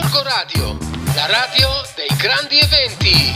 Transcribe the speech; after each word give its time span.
Gorgo 0.00 0.22
Radio, 0.22 0.78
la 1.16 1.26
radio 1.26 1.68
dei 1.96 2.16
grandi 2.16 2.56
eventi. 2.56 3.32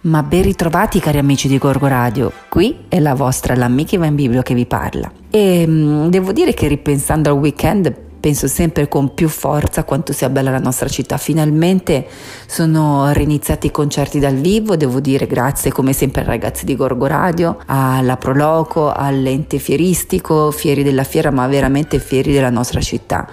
Ma 0.00 0.24
ben 0.24 0.42
ritrovati 0.42 0.98
cari 0.98 1.18
amici 1.18 1.46
di 1.46 1.56
Gorgo 1.56 1.86
Radio, 1.86 2.32
qui 2.48 2.86
è 2.88 2.98
la 2.98 3.14
vostra 3.14 3.54
l'amica 3.54 3.94
in 4.04 4.14
Biblio 4.16 4.42
che 4.42 4.54
vi 4.54 4.66
parla. 4.66 5.12
E 5.30 5.64
mh, 5.64 5.70
mm, 5.70 6.06
devo 6.08 6.32
dire 6.32 6.52
che 6.52 6.66
ripensando 6.66 7.30
al 7.30 7.36
weekend 7.36 8.07
penso 8.28 8.46
sempre 8.46 8.88
con 8.88 9.14
più 9.14 9.26
forza 9.26 9.84
quanto 9.84 10.12
sia 10.12 10.28
bella 10.28 10.50
la 10.50 10.58
nostra 10.58 10.86
città. 10.86 11.16
Finalmente 11.16 12.06
sono 12.46 13.10
riniziati 13.12 13.68
i 13.68 13.70
concerti 13.70 14.18
dal 14.18 14.34
vivo, 14.34 14.76
devo 14.76 15.00
dire 15.00 15.26
grazie 15.26 15.72
come 15.72 15.94
sempre 15.94 16.20
ai 16.20 16.26
ragazzi 16.26 16.66
di 16.66 16.76
Gorgo 16.76 17.06
Radio, 17.06 17.56
alla 17.64 18.18
Proloco, 18.18 18.92
all'ente 18.92 19.56
fieristico, 19.56 20.50
fieri 20.50 20.82
della 20.82 21.04
fiera, 21.04 21.30
ma 21.30 21.46
veramente 21.46 21.98
fieri 22.00 22.30
della 22.30 22.50
nostra 22.50 22.82
città. 22.82 23.26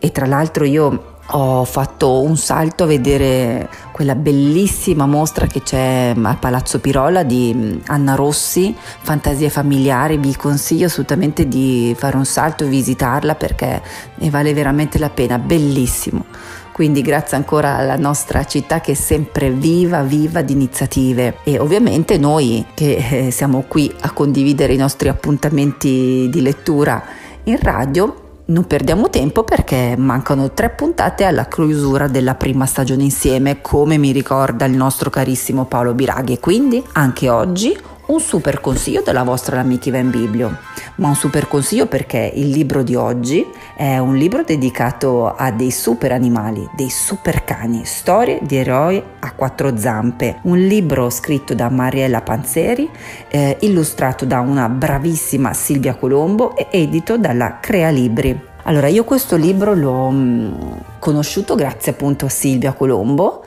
E 0.00 0.10
tra 0.10 0.26
l'altro 0.26 0.64
io 0.64 1.11
ho 1.26 1.64
fatto 1.64 2.22
un 2.22 2.36
salto 2.36 2.84
a 2.84 2.86
vedere 2.86 3.68
quella 3.92 4.14
bellissima 4.14 5.06
mostra 5.06 5.46
che 5.46 5.62
c'è 5.62 6.14
a 6.20 6.36
Palazzo 6.36 6.80
Pirola 6.80 7.22
di 7.22 7.80
Anna 7.86 8.14
Rossi, 8.14 8.74
Fantasie 8.76 9.48
familiari, 9.48 10.18
vi 10.18 10.34
consiglio 10.36 10.86
assolutamente 10.86 11.46
di 11.46 11.94
fare 11.96 12.16
un 12.16 12.24
salto 12.24 12.64
e 12.64 12.68
visitarla 12.68 13.34
perché 13.34 13.80
ne 14.16 14.30
vale 14.30 14.52
veramente 14.52 14.98
la 14.98 15.10
pena, 15.10 15.38
bellissimo. 15.38 16.24
Quindi 16.72 17.02
grazie 17.02 17.36
ancora 17.36 17.76
alla 17.76 17.96
nostra 17.96 18.44
città 18.44 18.80
che 18.80 18.92
è 18.92 18.94
sempre 18.94 19.50
viva, 19.50 20.02
viva 20.02 20.40
di 20.40 20.54
iniziative 20.54 21.36
e 21.44 21.58
ovviamente 21.58 22.16
noi 22.16 22.64
che 22.74 23.26
eh, 23.26 23.30
siamo 23.30 23.64
qui 23.68 23.94
a 24.00 24.10
condividere 24.10 24.72
i 24.72 24.78
nostri 24.78 25.08
appuntamenti 25.08 26.28
di 26.30 26.40
lettura 26.40 27.02
in 27.44 27.58
radio 27.60 28.21
non 28.46 28.66
perdiamo 28.66 29.08
tempo 29.08 29.44
perché 29.44 29.94
mancano 29.96 30.52
tre 30.52 30.70
puntate 30.70 31.24
alla 31.24 31.46
chiusura 31.46 32.08
della 32.08 32.34
prima 32.34 32.66
stagione 32.66 33.04
insieme, 33.04 33.60
come 33.60 33.98
mi 33.98 34.12
ricorda 34.12 34.64
il 34.64 34.76
nostro 34.76 35.10
carissimo 35.10 35.66
Paolo 35.66 35.94
Biraghi. 35.94 36.38
Quindi 36.38 36.82
anche 36.92 37.28
oggi 37.28 37.76
un 38.06 38.20
super 38.20 38.60
consiglio 38.60 39.02
della 39.02 39.22
vostra 39.22 39.60
amica 39.60 39.88
Ivan 39.88 40.10
Biblio. 40.10 40.58
Ma 40.96 41.08
un 41.08 41.14
super 41.14 41.48
consiglio 41.48 41.86
perché 41.86 42.30
il 42.34 42.50
libro 42.50 42.82
di 42.82 42.94
oggi 42.94 43.46
è 43.76 43.98
un 43.98 44.16
libro 44.16 44.42
dedicato 44.42 45.32
a 45.34 45.50
dei 45.50 45.70
super 45.70 46.12
animali, 46.12 46.68
dei 46.76 46.90
super 46.90 47.44
cani, 47.44 47.84
storie 47.84 48.40
di 48.42 48.56
eroi 48.56 49.02
a 49.20 49.32
quattro 49.32 49.76
zampe. 49.76 50.40
Un 50.42 50.58
libro 50.58 51.08
scritto 51.10 51.54
da 51.54 51.70
Mariella 51.70 52.20
Panzeri, 52.20 52.90
eh, 53.28 53.56
illustrato 53.60 54.24
da 54.24 54.40
una 54.40 54.68
bravissima 54.68 55.52
Silvia 55.54 55.94
Colombo 55.94 56.56
e 56.56 56.66
edito 56.70 57.16
dalla 57.16 57.58
Crea 57.60 57.90
Libri. 57.90 58.50
Allora, 58.64 58.88
io 58.88 59.04
questo 59.04 59.36
libro 59.36 59.74
l'ho 59.74 60.10
mm, 60.10 60.52
conosciuto 60.98 61.54
grazie 61.54 61.92
appunto 61.92 62.26
a 62.26 62.28
Silvia 62.28 62.72
Colombo, 62.74 63.44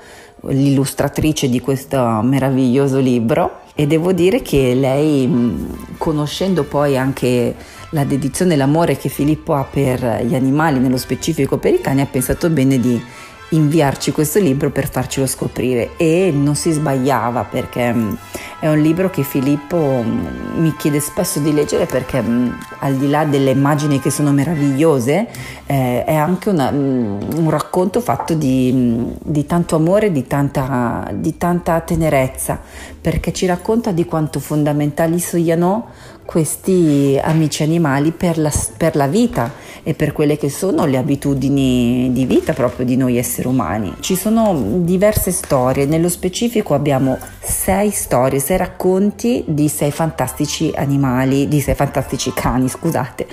l'illustratrice 0.48 1.48
di 1.48 1.62
questo 1.62 1.98
meraviglioso 2.22 3.00
libro 3.00 3.64
e 3.76 3.86
devo 3.88 4.14
dire 4.14 4.42
che 4.42 4.74
lei, 4.74 5.28
mm, 5.28 5.66
conoscendo 5.98 6.64
poi 6.64 6.98
anche 6.98 7.54
la 7.90 8.06
dedizione 8.06 8.54
e 8.54 8.58
l'amore 8.58 8.98
che 8.98 9.10
Filippo 9.10 9.54
ha 9.54 9.64
per 9.64 10.24
gli 10.26 10.34
animali, 10.34 10.80
nello 10.80 10.98
specifico 10.98 11.58
per 11.58 11.74
i 11.74 11.82
cani, 11.82 12.00
ha 12.00 12.06
pensato 12.06 12.50
bene 12.50 12.80
di 12.80 13.02
inviarci 13.50 14.12
questo 14.12 14.40
libro 14.40 14.70
per 14.72 14.90
farcelo 14.90 15.28
scoprire. 15.28 15.92
E 15.98 16.32
non 16.34 16.56
si 16.56 16.72
sbagliava 16.72 17.44
perché 17.44 17.94
mm, 17.94 18.14
è 18.60 18.68
un 18.70 18.80
libro 18.80 19.10
che 19.10 19.24
Filippo 19.24 20.02
mm, 20.04 20.60
mi 20.60 20.76
chiede 20.78 21.00
spesso 21.00 21.40
di 21.40 21.54
leggere 21.54 21.86
perché 21.86 22.22
mm, 22.22 22.50
al 22.80 22.96
di 22.96 23.10
là 23.10 23.26
delle 23.26 23.52
immagini 23.52 24.00
che 24.00 24.10
sono 24.10 24.32
meravigliose 24.32 25.28
eh, 25.66 26.04
è 26.04 26.16
anche 26.16 26.50
una, 26.50 26.70
un 26.70 27.50
racconto 27.50 28.00
fatto 28.00 28.34
di, 28.34 29.14
di 29.22 29.46
tanto 29.46 29.76
amore, 29.76 30.12
di 30.12 30.26
tanta, 30.26 31.10
di 31.14 31.38
tanta 31.38 31.80
tenerezza 31.82 32.60
perché 33.00 33.34
ci 33.34 33.46
racconta 33.46 33.92
di 33.92 34.06
quanto 34.06 34.40
fondamentali 34.40 35.20
siano 35.20 35.88
questi 36.26 37.18
amici 37.22 37.64
animali 37.64 38.12
per 38.12 38.38
la, 38.38 38.52
per 38.78 38.96
la, 38.96 39.08
vita 39.08 39.54
e 39.84 39.94
per 39.94 40.12
quelle 40.12 40.38
che 40.38 40.50
sono 40.50 40.86
le 40.86 40.98
abitudini 40.98 42.10
di 42.12 42.26
vita 42.26 42.54
proprio 42.54 42.86
di 42.86 42.98
noi 42.98 43.18
esseri 43.18 43.48
umani. 43.48 43.94
Ci 44.00 44.16
sono 44.16 44.80
diverse 44.80 45.32
storie, 45.32 45.86
nello 45.86 46.10
specifico 46.10 46.74
abbiamo 46.74 47.20
sei 47.40 47.92
storie, 47.92 48.40
sei 48.40 48.58
racconti 48.58 49.44
di 49.48 49.70
sei 49.70 49.92
fantastici 49.92 50.72
animali, 50.76 51.48
di 51.48 51.62
sei 51.62 51.76
fantastici 51.76 52.34
cani, 52.34 52.68
scusate, 52.68 53.28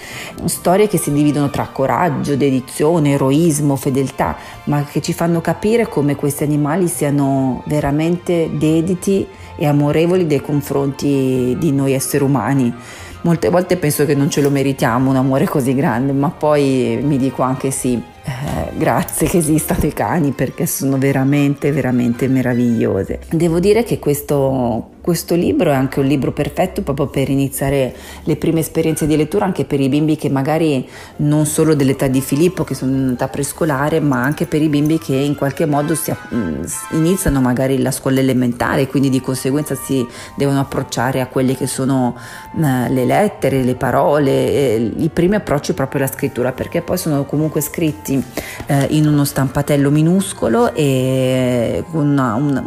storie 0.45 0.87
che 0.87 0.99
si 0.99 1.11
dividono 1.11 1.49
tra 1.49 1.69
coraggio, 1.73 2.37
dedizione, 2.37 3.13
eroismo, 3.13 3.77
fedeltà, 3.77 4.37
ma 4.65 4.85
che 4.85 5.01
ci 5.01 5.15
fanno 5.15 5.41
capire 5.41 5.89
come 5.89 6.15
questi 6.15 6.45
animali 6.45 6.87
siano 6.89 7.63
veramente 7.67 8.51
dediti 8.53 9.27
e 9.57 9.67
amorevoli 9.67 10.25
nei 10.25 10.41
confronti 10.41 11.57
di 11.59 11.73
noi 11.73 11.93
esseri 11.93 12.25
umani. 12.25 12.75
Molte 13.23 13.51
volte 13.51 13.77
penso 13.77 14.05
che 14.05 14.15
non 14.15 14.31
ce 14.31 14.41
lo 14.41 14.51
meritiamo 14.51 15.09
un 15.09 15.17
amore 15.17 15.47
così 15.47 15.75
grande, 15.75 16.13
ma 16.13 16.31
poi 16.31 16.99
mi 17.03 17.19
dico 17.19 17.43
anche 17.43 17.71
sì, 17.71 17.95
eh, 18.25 18.77
grazie 18.77 19.29
che 19.29 19.39
esistano 19.39 19.85
i 19.85 19.93
cani 19.93 20.33
perché 20.33 20.67
sono 20.67 20.99
veramente, 20.99 21.71
veramente 21.71 22.27
meravigliose. 22.27 23.21
Devo 23.31 23.61
dire 23.61 23.85
che 23.85 23.99
questo, 24.01 24.91
questo 25.03 25.35
libro 25.35 25.71
è 25.71 25.75
anche 25.75 25.99
un 25.99 26.07
libro 26.07 26.33
perfetto 26.33 26.83
proprio 26.83 27.09
per 27.09 27.29
iniziare 27.29 27.93
le 28.23 28.37
prime 28.37 28.61
esperienze 28.61 29.05
di 29.07 29.17
lettura 29.17 29.45
anche 29.45 29.65
per 29.65 29.81
i 29.81 29.89
bimbi 29.89 30.17
che 30.17 30.31
magari 30.31 30.89
non 31.17 31.45
solo 31.45 31.75
dell'età 31.75 32.07
di 32.07 32.21
Filippo 32.21 32.63
che 32.63 32.75
sono 32.75 32.93
in 32.93 33.11
età 33.15 33.27
prescolare 33.27 33.99
ma 33.99 34.23
anche 34.23 34.47
per 34.47 34.63
i 34.63 34.69
bimbi 34.69 34.99
che 34.99 35.17
in 35.17 35.35
qualche 35.35 35.67
modo 35.67 35.97
si, 35.97 36.15
mm, 36.35 36.63
iniziano 36.93 37.41
magari 37.41 37.83
la 37.83 37.91
scuola 37.91 38.21
elementare 38.21 38.87
quindi 38.87 39.11
di 39.11 39.21
conseguenza 39.21 39.75
si 39.75 40.07
devono 40.37 40.61
approcciare 40.61 41.21
a 41.21 41.27
quelle 41.27 41.57
che 41.57 41.67
sono 41.67 42.15
uh, 42.53 42.61
le 42.61 43.05
lettere, 43.05 43.65
le 43.65 43.75
parole, 43.75 44.75
i 44.77 45.11
primi 45.13 45.35
approcci 45.35 45.75
proprio 45.75 46.03
alla 46.03 46.11
scrittura 46.11 46.53
perché 46.53 46.81
poi 46.81 46.97
sono 46.97 47.25
comunque 47.25 47.61
scritti 47.61 48.23
eh, 48.67 48.87
in 48.91 49.09
uno 49.09 49.25
stampatello 49.25 49.91
minuscolo 49.91 50.73
e 50.75 51.83
con 51.91 52.17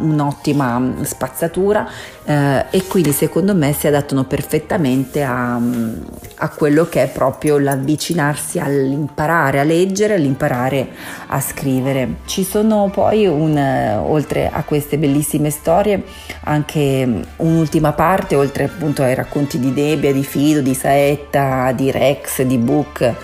un'ottima 0.00 0.96
spazzatura 1.00 1.88
eh, 2.28 2.66
e 2.70 2.84
quindi 2.88 3.12
secondo 3.12 3.54
me 3.54 3.72
si 3.72 3.86
adattano 3.86 4.24
perfettamente 4.24 5.22
a, 5.22 5.54
a, 5.54 6.48
quello 6.48 6.88
che 6.88 7.04
è 7.04 7.08
proprio 7.08 7.56
l'avvicinarsi 7.56 8.58
all'imparare 8.58 9.60
a 9.60 9.62
leggere, 9.62 10.14
all'imparare 10.14 10.88
a 11.28 11.40
scrivere. 11.40 12.16
Ci 12.26 12.42
sono 12.42 12.90
poi, 12.92 13.26
un, 13.26 13.56
oltre 14.04 14.50
a 14.52 14.64
queste 14.64 14.98
bellissime 14.98 15.50
storie, 15.50 16.02
anche 16.44 17.08
un'ultima 17.36 17.92
parte, 17.92 18.34
oltre 18.34 18.64
appunto 18.64 19.04
ai 19.04 19.14
racconti 19.14 19.60
di 19.60 19.72
Debbia, 19.72 20.12
di 20.12 20.24
Fido, 20.24 20.60
di 20.60 20.74
Saetta, 20.74 21.70
di 21.70 21.92
Rex, 21.92 22.42
di 22.42 22.58
Book 22.58 23.14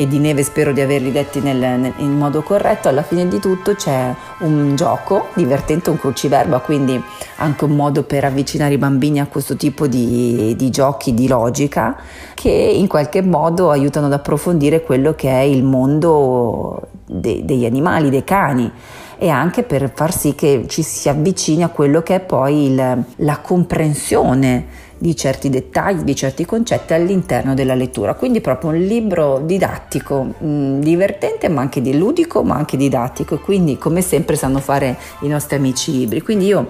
e 0.00 0.06
di 0.06 0.18
neve 0.18 0.42
spero 0.42 0.72
di 0.72 0.80
averli 0.80 1.12
detti 1.12 1.40
nel, 1.40 1.58
nel, 1.58 1.92
in 1.98 2.16
modo 2.16 2.40
corretto, 2.40 2.88
alla 2.88 3.02
fine 3.02 3.28
di 3.28 3.38
tutto 3.38 3.74
c'è 3.74 4.14
un 4.38 4.74
gioco 4.74 5.26
divertente, 5.34 5.90
un 5.90 5.98
cruciverba, 5.98 6.60
quindi 6.60 6.98
anche 7.36 7.64
un 7.64 7.72
modo 7.72 8.02
per 8.04 8.24
avvicinare 8.24 8.72
i 8.72 8.78
bambini 8.78 9.20
a 9.20 9.26
questo 9.26 9.56
tipo 9.56 9.86
di, 9.86 10.54
di 10.56 10.70
giochi 10.70 11.12
di 11.12 11.28
logica 11.28 11.98
che 12.32 12.48
in 12.48 12.86
qualche 12.86 13.20
modo 13.20 13.68
aiutano 13.68 14.06
ad 14.06 14.14
approfondire 14.14 14.82
quello 14.82 15.14
che 15.14 15.28
è 15.28 15.42
il 15.42 15.64
mondo 15.64 16.80
de, 17.04 17.44
degli 17.44 17.66
animali, 17.66 18.08
dei 18.08 18.24
cani 18.24 18.72
e 19.18 19.28
anche 19.28 19.64
per 19.64 19.92
far 19.94 20.16
sì 20.16 20.34
che 20.34 20.64
ci 20.66 20.82
si 20.82 21.10
avvicini 21.10 21.62
a 21.62 21.68
quello 21.68 22.00
che 22.02 22.14
è 22.14 22.20
poi 22.20 22.72
il, 22.72 23.04
la 23.16 23.38
comprensione 23.40 24.88
di 25.00 25.16
certi 25.16 25.48
dettagli, 25.48 26.02
di 26.02 26.14
certi 26.14 26.44
concetti 26.44 26.92
all'interno 26.92 27.54
della 27.54 27.74
lettura. 27.74 28.14
Quindi 28.14 28.42
proprio 28.42 28.70
un 28.70 28.78
libro 28.78 29.40
didattico, 29.42 30.22
mh, 30.22 30.46
mm, 30.46 30.80
divertente 30.80 31.48
ma 31.48 31.62
anche 31.62 31.80
di 31.80 31.96
ludico 31.96 32.42
ma 32.42 32.56
anche 32.56 32.76
didattico 32.76 33.38
quindi 33.38 33.78
come 33.78 34.02
sempre 34.02 34.36
sanno 34.36 34.58
fare 34.58 34.98
i 35.20 35.28
nostri 35.28 35.56
amici 35.56 35.90
libri. 35.90 36.20
Quindi 36.20 36.46
io 36.46 36.68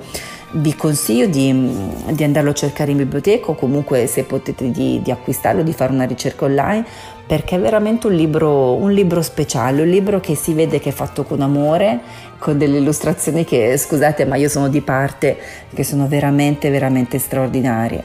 vi 0.52 0.74
consiglio 0.74 1.26
di, 1.26 1.52
di 2.10 2.24
andarlo 2.24 2.50
a 2.50 2.54
cercare 2.54 2.90
in 2.90 2.96
biblioteca 2.96 3.50
o 3.50 3.54
comunque 3.54 4.06
se 4.06 4.24
potete 4.24 4.70
di, 4.70 5.00
di 5.02 5.10
acquistarlo, 5.10 5.62
di 5.62 5.72
fare 5.72 5.92
una 5.92 6.04
ricerca 6.04 6.44
online 6.44 6.84
perché 7.30 7.54
è 7.54 7.60
veramente 7.60 8.08
un 8.08 8.14
libro, 8.14 8.74
un 8.74 8.90
libro 8.90 9.22
speciale, 9.22 9.82
un 9.82 9.88
libro 9.88 10.18
che 10.18 10.34
si 10.34 10.52
vede 10.52 10.80
che 10.80 10.88
è 10.88 10.92
fatto 10.92 11.22
con 11.22 11.40
amore, 11.42 12.00
con 12.38 12.58
delle 12.58 12.78
illustrazioni 12.78 13.44
che, 13.44 13.76
scusate, 13.76 14.24
ma 14.24 14.34
io 14.34 14.48
sono 14.48 14.66
di 14.66 14.80
parte, 14.80 15.38
che 15.72 15.84
sono 15.84 16.08
veramente, 16.08 16.70
veramente 16.70 17.20
straordinarie. 17.20 18.02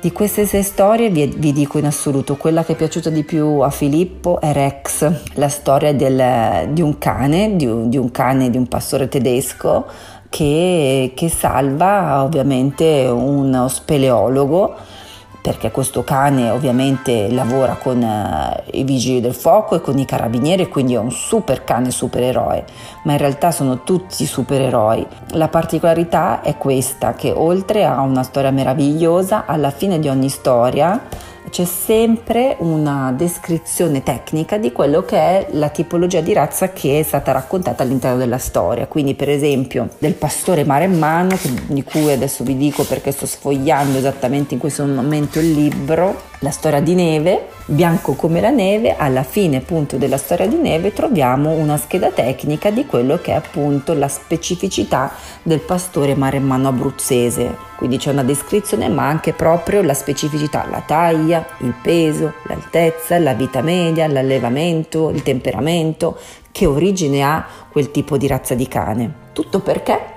Di 0.00 0.12
queste 0.12 0.46
sei 0.46 0.62
storie 0.62 1.10
vi, 1.10 1.26
vi, 1.36 1.52
dico 1.52 1.78
in 1.78 1.86
assoluto, 1.86 2.36
quella 2.36 2.62
che 2.62 2.74
è 2.74 2.76
piaciuta 2.76 3.10
di 3.10 3.24
più 3.24 3.58
a 3.58 3.70
Filippo 3.70 4.40
è 4.40 4.52
Rex, 4.52 5.12
la 5.32 5.48
storia 5.48 5.92
del, 5.92 6.68
di 6.68 6.82
un 6.82 6.96
cane, 6.98 7.56
di 7.56 7.66
un, 7.66 7.88
di 7.88 7.96
un, 7.96 8.12
cane, 8.12 8.50
di 8.50 8.56
un 8.56 8.68
pastore 8.68 9.08
tedesco 9.08 9.86
che, 10.28 11.12
che 11.14 11.28
salva 11.28 12.22
ovviamente 12.22 13.06
uno 13.10 13.68
speleologo 13.68 14.96
perché 15.40 15.70
questo 15.70 16.04
cane 16.04 16.50
ovviamente 16.50 17.30
lavora 17.30 17.74
con 17.74 18.02
uh, 18.02 18.76
i 18.76 18.84
vigili 18.84 19.20
del 19.20 19.34
fuoco 19.34 19.76
e 19.76 19.80
con 19.80 19.96
i 19.98 20.04
carabinieri, 20.04 20.68
quindi 20.68 20.94
è 20.94 20.98
un 20.98 21.10
super 21.10 21.64
cane 21.64 21.90
supereroe, 21.90 22.64
ma 23.04 23.12
in 23.12 23.18
realtà 23.18 23.50
sono 23.50 23.82
tutti 23.82 24.26
supereroi. 24.26 25.06
La 25.30 25.48
particolarità 25.48 26.42
è 26.42 26.58
questa, 26.58 27.14
che 27.14 27.30
oltre 27.30 27.86
a 27.86 28.00
una 28.00 28.24
storia 28.24 28.50
meravigliosa, 28.50 29.46
alla 29.46 29.70
fine 29.70 29.98
di 29.98 30.08
ogni 30.08 30.28
storia 30.28 31.00
c'è 31.48 31.64
sempre 31.64 32.56
una 32.58 33.12
descrizione 33.12 34.02
tecnica 34.02 34.58
di 34.58 34.72
quello 34.72 35.02
che 35.02 35.16
è 35.16 35.46
la 35.52 35.68
tipologia 35.68 36.20
di 36.20 36.32
razza 36.32 36.72
che 36.72 37.00
è 37.00 37.02
stata 37.02 37.32
raccontata 37.32 37.82
all'interno 37.82 38.18
della 38.18 38.38
storia. 38.38 38.86
Quindi, 38.86 39.14
per 39.14 39.28
esempio, 39.28 39.88
del 39.98 40.14
pastore 40.14 40.64
maremmano, 40.64 41.38
di 41.66 41.82
cui 41.82 42.10
adesso 42.10 42.44
vi 42.44 42.56
dico 42.56 42.84
perché 42.84 43.10
sto 43.12 43.26
sfogliando 43.26 43.98
esattamente 43.98 44.54
in 44.54 44.60
questo 44.60 44.84
momento 44.84 45.38
il 45.38 45.52
libro, 45.52 46.20
la 46.40 46.50
storia 46.50 46.80
di 46.80 46.94
neve, 46.94 47.48
bianco 47.64 48.14
come 48.14 48.40
la 48.40 48.50
neve, 48.50 48.94
alla 48.96 49.24
fine 49.24 49.56
appunto 49.56 49.96
della 49.96 50.16
storia 50.16 50.46
di 50.46 50.56
neve 50.56 50.92
troviamo 50.92 51.50
una 51.50 51.76
scheda 51.76 52.10
tecnica 52.10 52.70
di 52.70 52.86
quello 52.86 53.18
che 53.18 53.32
è 53.32 53.34
appunto 53.34 53.92
la 53.94 54.06
specificità 54.06 55.12
del 55.42 55.58
pastore 55.60 56.14
maremmano 56.14 56.68
abruzzese. 56.68 57.66
Quindi 57.76 57.98
c'è 57.98 58.12
una 58.12 58.22
descrizione 58.22 58.88
ma 58.88 59.08
anche 59.08 59.32
proprio 59.32 59.82
la 59.82 59.94
specificità, 59.94 60.66
la 60.70 60.82
taglia, 60.86 61.44
il 61.58 61.74
peso, 61.82 62.34
l'altezza, 62.44 63.18
la 63.18 63.34
vita 63.34 63.60
media, 63.60 64.06
l'allevamento, 64.06 65.10
il 65.10 65.22
temperamento, 65.22 66.18
che 66.52 66.66
origine 66.66 67.22
ha 67.22 67.44
quel 67.70 67.90
tipo 67.90 68.16
di 68.16 68.26
razza 68.26 68.54
di 68.54 68.68
cane. 68.68 69.26
Tutto 69.32 69.60
perché? 69.60 70.16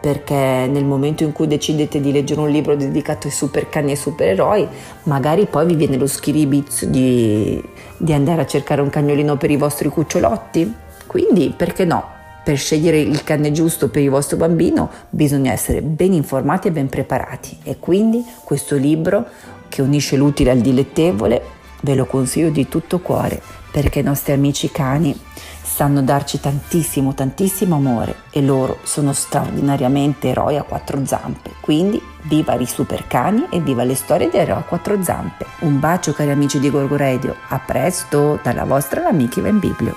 Perché 0.00 0.34
nel 0.34 0.84
momento 0.84 1.24
in 1.24 1.32
cui 1.32 1.46
decidete 1.46 2.00
di 2.00 2.10
leggere 2.10 2.40
un 2.40 2.48
libro 2.48 2.74
dedicato 2.74 3.26
ai 3.26 3.32
super 3.32 3.68
cani 3.68 3.92
e 3.92 3.96
supereroi, 3.96 4.66
magari 5.04 5.46
poi 5.46 5.66
vi 5.66 5.74
viene 5.74 5.98
lo 5.98 6.06
schiribizzo 6.06 6.86
di, 6.86 7.62
di 7.98 8.12
andare 8.12 8.40
a 8.40 8.46
cercare 8.46 8.80
un 8.80 8.88
cagnolino 8.88 9.36
per 9.36 9.50
i 9.50 9.56
vostri 9.56 9.88
cucciolotti. 9.90 10.74
Quindi, 11.06 11.52
perché 11.54 11.84
no? 11.84 12.18
Per 12.42 12.56
scegliere 12.56 12.98
il 12.98 13.22
cane 13.22 13.52
giusto 13.52 13.90
per 13.90 14.02
il 14.02 14.08
vostro 14.08 14.38
bambino 14.38 14.88
bisogna 15.10 15.52
essere 15.52 15.82
ben 15.82 16.14
informati 16.14 16.68
e 16.68 16.70
ben 16.70 16.88
preparati 16.88 17.58
e 17.64 17.76
quindi 17.78 18.24
questo 18.44 18.76
libro 18.76 19.26
che 19.68 19.82
unisce 19.82 20.16
l'utile 20.16 20.50
al 20.50 20.58
dilettevole 20.58 21.42
ve 21.82 21.94
lo 21.94 22.06
consiglio 22.06 22.48
di 22.48 22.66
tutto 22.66 23.00
cuore 23.00 23.59
perché 23.70 24.00
i 24.00 24.02
nostri 24.02 24.32
amici 24.32 24.70
cani 24.70 25.18
sanno 25.62 26.02
darci 26.02 26.40
tantissimo, 26.40 27.14
tantissimo 27.14 27.76
amore 27.76 28.24
e 28.30 28.42
loro 28.42 28.78
sono 28.82 29.12
straordinariamente 29.12 30.28
eroi 30.28 30.56
a 30.56 30.62
quattro 30.62 31.04
zampe. 31.06 31.52
Quindi 31.60 32.02
viva 32.22 32.54
i 32.54 32.66
super 32.66 33.06
cani 33.06 33.46
e 33.50 33.60
viva 33.60 33.84
le 33.84 33.94
storie 33.94 34.28
di 34.28 34.36
eroi 34.36 34.58
a 34.58 34.62
quattro 34.62 35.02
zampe. 35.02 35.46
Un 35.60 35.78
bacio 35.78 36.12
cari 36.12 36.30
amici 36.30 36.58
di 36.58 36.70
Gorgo 36.70 36.96
Radio, 36.96 37.36
a 37.48 37.58
presto 37.58 38.38
dalla 38.42 38.64
vostra 38.64 39.06
amica 39.06 39.40
in 39.40 39.58
Biblio. 39.58 39.96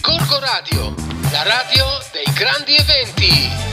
Gorgo 0.00 0.38
la 0.40 1.42
radio 1.44 1.84
dei 2.12 2.34
grandi 2.34 2.74
eventi. 2.74 3.71